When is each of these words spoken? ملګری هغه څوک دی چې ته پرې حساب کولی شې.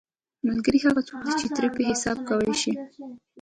ملګری 0.47 0.79
هغه 0.85 1.01
څوک 1.07 1.21
دی 1.25 1.33
چې 1.39 1.47
ته 1.55 1.61
پرې 1.75 1.83
حساب 1.91 2.17
کولی 2.29 2.55
شې. 2.61 2.73